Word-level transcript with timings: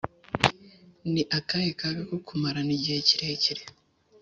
Ni 1.11 1.21
akahe 1.37 1.69
kaga 1.79 2.01
ko 2.09 2.15
kumarana 2.25 2.71
igihe 2.77 2.97
kirekire 3.07 3.63